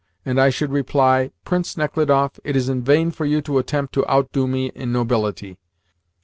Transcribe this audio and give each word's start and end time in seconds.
and 0.25 0.41
I 0.41 0.49
should 0.49 0.71
reply, 0.71 1.29
'Prince 1.45 1.75
Nechludoff, 1.77 2.39
it 2.43 2.55
is 2.55 2.69
in 2.69 2.81
vain 2.81 3.11
for 3.11 3.23
you 3.23 3.39
to 3.43 3.59
attempt 3.59 3.93
to 3.93 4.09
outdo 4.11 4.47
me 4.47 4.71
in 4.73 4.91
nobility. 4.91 5.59